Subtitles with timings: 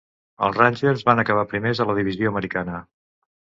[0.45, 2.83] Els Rangers van acabar primers a la divisió americana.